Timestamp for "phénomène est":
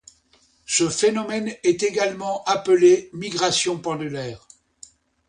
0.89-1.83